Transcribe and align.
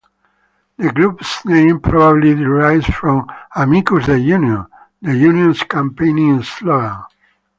The 0.77 0.91
group's 0.91 1.45
name 1.45 1.79
probably 1.79 2.33
derives 2.33 2.87
from 2.87 3.27
"Amicus 3.55 4.07
the 4.07 4.17
union", 4.19 4.65
the 4.99 5.15
union's 5.15 5.61
campaigning 5.61 6.41
slogan. 6.41 7.03